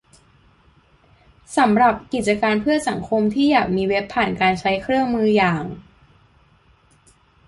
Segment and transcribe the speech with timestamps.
[1.57, 5.63] สำหรับกิจการเพื่อสังคมที่อยากมีเว็บผ่านการใช้เครื่องมืออย่าง